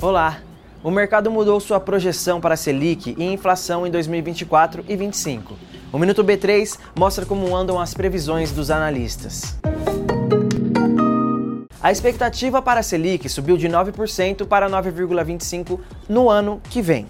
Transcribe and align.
Olá! 0.00 0.38
O 0.80 0.92
mercado 0.92 1.28
mudou 1.28 1.58
sua 1.58 1.80
projeção 1.80 2.40
para 2.40 2.56
Selic 2.56 3.16
e 3.18 3.24
inflação 3.24 3.84
em 3.84 3.90
2024 3.90 4.82
e 4.82 4.96
2025. 4.96 5.56
O 5.92 5.98
Minuto 5.98 6.22
B3 6.22 6.78
mostra 6.96 7.26
como 7.26 7.56
andam 7.56 7.80
as 7.80 7.94
previsões 7.94 8.52
dos 8.52 8.70
analistas. 8.70 9.58
A 11.82 11.90
expectativa 11.90 12.62
para 12.62 12.78
a 12.78 12.82
Selic 12.84 13.28
subiu 13.28 13.56
de 13.56 13.68
9% 13.68 14.46
para 14.46 14.70
9,25% 14.70 15.80
no 16.08 16.30
ano 16.30 16.62
que 16.70 16.80
vem 16.80 17.08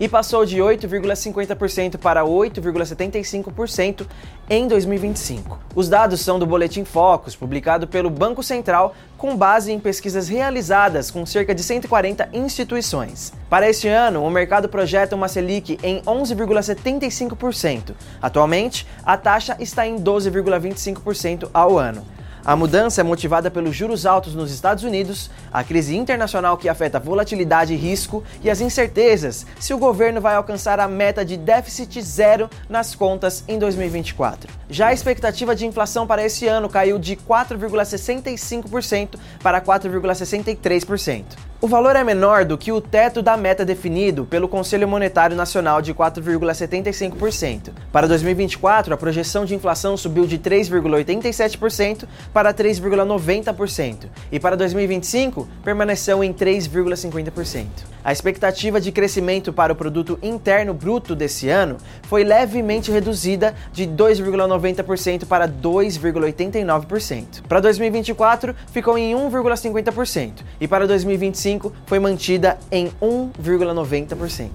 e 0.00 0.08
passou 0.08 0.46
de 0.46 0.56
8,50% 0.56 1.98
para 1.98 2.24
8,75% 2.24 4.06
em 4.48 4.66
2025. 4.66 5.58
Os 5.74 5.90
dados 5.90 6.22
são 6.22 6.38
do 6.38 6.46
Boletim 6.46 6.84
Focus, 6.84 7.36
publicado 7.36 7.86
pelo 7.86 8.08
Banco 8.08 8.42
Central, 8.42 8.94
com 9.18 9.36
base 9.36 9.70
em 9.70 9.78
pesquisas 9.78 10.28
realizadas 10.28 11.10
com 11.10 11.26
cerca 11.26 11.54
de 11.54 11.62
140 11.62 12.30
instituições. 12.32 13.34
Para 13.50 13.68
este 13.68 13.86
ano, 13.86 14.24
o 14.24 14.30
mercado 14.30 14.70
projeta 14.70 15.14
uma 15.14 15.28
Selic 15.28 15.78
em 15.82 16.00
11,75%. 16.00 17.92
Atualmente, 18.22 18.86
a 19.04 19.18
taxa 19.18 19.54
está 19.60 19.86
em 19.86 19.96
12,25% 20.00 21.50
ao 21.52 21.78
ano. 21.78 22.02
A 22.50 22.56
mudança 22.56 23.00
é 23.00 23.04
motivada 23.04 23.48
pelos 23.48 23.76
juros 23.76 24.04
altos 24.04 24.34
nos 24.34 24.50
Estados 24.50 24.82
Unidos, 24.82 25.30
a 25.52 25.62
crise 25.62 25.96
internacional 25.96 26.58
que 26.58 26.68
afeta 26.68 26.98
a 26.98 27.00
volatilidade 27.00 27.72
e 27.72 27.76
risco 27.76 28.24
e 28.42 28.50
as 28.50 28.60
incertezas 28.60 29.46
se 29.60 29.72
o 29.72 29.78
governo 29.78 30.20
vai 30.20 30.34
alcançar 30.34 30.80
a 30.80 30.88
meta 30.88 31.24
de 31.24 31.36
déficit 31.36 32.02
zero 32.02 32.50
nas 32.68 32.92
contas 32.92 33.44
em 33.46 33.56
2024. 33.56 34.52
Já 34.68 34.88
a 34.88 34.92
expectativa 34.92 35.54
de 35.54 35.64
inflação 35.64 36.08
para 36.08 36.24
esse 36.24 36.48
ano 36.48 36.68
caiu 36.68 36.98
de 36.98 37.14
4,65% 37.14 39.10
para 39.40 39.60
4,63%. 39.60 41.49
O 41.62 41.68
valor 41.68 41.94
é 41.94 42.02
menor 42.02 42.46
do 42.46 42.56
que 42.56 42.72
o 42.72 42.80
teto 42.80 43.20
da 43.20 43.36
meta 43.36 43.66
definido 43.66 44.24
pelo 44.24 44.48
Conselho 44.48 44.88
Monetário 44.88 45.36
Nacional 45.36 45.82
de 45.82 45.92
4,75%. 45.92 47.72
Para 47.92 48.08
2024, 48.08 48.94
a 48.94 48.96
projeção 48.96 49.44
de 49.44 49.54
inflação 49.54 49.94
subiu 49.94 50.26
de 50.26 50.38
3,87% 50.38 52.08
para 52.32 52.54
3,90% 52.54 54.06
e 54.32 54.40
para 54.40 54.56
2025 54.56 55.46
permaneceu 55.62 56.24
em 56.24 56.32
3,50%. 56.32 57.66
A 58.02 58.12
expectativa 58.12 58.80
de 58.80 58.90
crescimento 58.90 59.52
para 59.52 59.72
o 59.72 59.76
produto 59.76 60.18
interno 60.22 60.72
bruto 60.72 61.14
desse 61.14 61.50
ano 61.50 61.76
foi 62.04 62.24
levemente 62.24 62.90
reduzida 62.90 63.54
de 63.72 63.86
2,90% 63.86 65.26
para 65.26 65.46
2,89%. 65.46 67.42
Para 67.46 67.60
2024 67.60 68.56
ficou 68.72 68.96
em 68.96 69.12
1,50% 69.14 70.32
e 70.58 70.66
para 70.66 70.86
2025 70.86 71.72
foi 71.84 71.98
mantida 71.98 72.58
em 72.72 72.90
1,90%. 73.02 74.50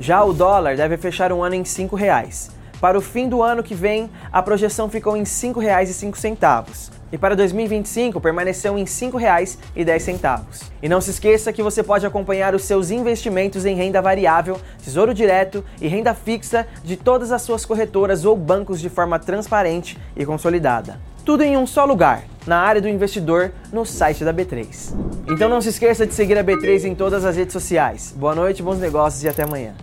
Já 0.00 0.24
o 0.24 0.32
dólar 0.32 0.76
deve 0.76 0.96
fechar 0.96 1.32
um 1.32 1.44
ano 1.44 1.54
em 1.54 1.60
R$ 1.60 1.64
5,00. 1.64 2.55
Para 2.80 2.98
o 2.98 3.00
fim 3.00 3.28
do 3.28 3.42
ano 3.42 3.62
que 3.62 3.74
vem, 3.74 4.10
a 4.30 4.42
projeção 4.42 4.88
ficou 4.90 5.16
em 5.16 5.20
R$ 5.20 5.26
5,05 5.26 6.90
e 7.10 7.16
para 7.16 7.34
2025 7.36 8.20
permaneceu 8.20 8.76
em 8.76 8.82
R$ 8.82 8.86
5,10. 8.86 10.70
E 10.82 10.88
não 10.88 11.00
se 11.00 11.10
esqueça 11.10 11.52
que 11.52 11.62
você 11.62 11.82
pode 11.82 12.04
acompanhar 12.04 12.54
os 12.54 12.64
seus 12.64 12.90
investimentos 12.90 13.64
em 13.64 13.74
renda 13.74 14.02
variável, 14.02 14.60
tesouro 14.82 15.14
direto 15.14 15.64
e 15.80 15.88
renda 15.88 16.14
fixa 16.14 16.66
de 16.84 16.96
todas 16.96 17.32
as 17.32 17.42
suas 17.42 17.64
corretoras 17.64 18.24
ou 18.24 18.36
bancos 18.36 18.80
de 18.80 18.88
forma 18.90 19.18
transparente 19.18 19.96
e 20.16 20.26
consolidada. 20.26 21.00
Tudo 21.24 21.42
em 21.42 21.56
um 21.56 21.66
só 21.66 21.84
lugar, 21.84 22.24
na 22.46 22.58
área 22.58 22.80
do 22.80 22.88
investidor, 22.88 23.52
no 23.72 23.84
site 23.84 24.24
da 24.24 24.32
B3. 24.32 24.94
Então 25.28 25.48
não 25.48 25.60
se 25.60 25.70
esqueça 25.70 26.06
de 26.06 26.14
seguir 26.14 26.38
a 26.38 26.44
B3 26.44 26.84
em 26.84 26.94
todas 26.94 27.24
as 27.24 27.36
redes 27.36 27.52
sociais. 27.52 28.14
Boa 28.16 28.34
noite, 28.34 28.62
bons 28.62 28.78
negócios 28.78 29.24
e 29.24 29.28
até 29.28 29.42
amanhã. 29.42 29.74